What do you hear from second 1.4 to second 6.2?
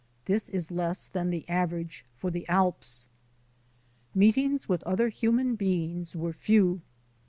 average for the Alps. Meetings with other human beings